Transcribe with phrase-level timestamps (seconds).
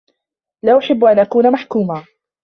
[0.65, 2.05] لا أحب أن أكون محكوما